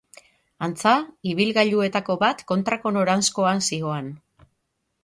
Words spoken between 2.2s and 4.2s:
bat kontrako noranzkoan zihoan.